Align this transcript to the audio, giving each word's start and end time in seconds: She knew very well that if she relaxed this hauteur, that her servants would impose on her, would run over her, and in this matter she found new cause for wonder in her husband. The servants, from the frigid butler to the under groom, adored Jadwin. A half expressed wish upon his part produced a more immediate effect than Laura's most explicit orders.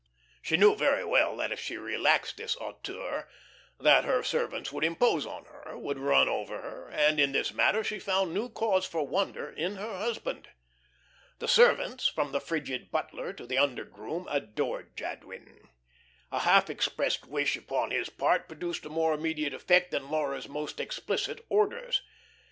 She 0.41 0.57
knew 0.57 0.73
very 0.75 1.05
well 1.05 1.37
that 1.37 1.51
if 1.51 1.59
she 1.59 1.77
relaxed 1.77 2.37
this 2.37 2.55
hauteur, 2.55 3.29
that 3.79 4.03
her 4.03 4.23
servants 4.23 4.71
would 4.71 4.83
impose 4.83 5.27
on 5.27 5.45
her, 5.45 5.77
would 5.77 5.99
run 5.99 6.27
over 6.27 6.59
her, 6.59 6.89
and 6.89 7.19
in 7.19 7.33
this 7.33 7.53
matter 7.53 7.83
she 7.83 7.99
found 7.99 8.33
new 8.33 8.49
cause 8.49 8.83
for 8.87 9.05
wonder 9.07 9.51
in 9.51 9.75
her 9.75 9.95
husband. 9.97 10.49
The 11.37 11.47
servants, 11.47 12.07
from 12.07 12.31
the 12.31 12.41
frigid 12.41 12.89
butler 12.89 13.31
to 13.33 13.45
the 13.45 13.59
under 13.59 13.83
groom, 13.85 14.27
adored 14.31 14.97
Jadwin. 14.97 15.69
A 16.31 16.39
half 16.39 16.67
expressed 16.71 17.27
wish 17.27 17.55
upon 17.55 17.91
his 17.91 18.09
part 18.09 18.47
produced 18.47 18.87
a 18.87 18.89
more 18.89 19.13
immediate 19.13 19.53
effect 19.53 19.91
than 19.91 20.09
Laura's 20.09 20.47
most 20.49 20.79
explicit 20.79 21.45
orders. 21.47 22.01